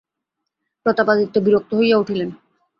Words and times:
প্রতাপাদিত্য 0.85 1.35
বিরক্ত 1.39 1.71
হইয়া 1.73 1.97
উঠিলেন। 1.97 2.29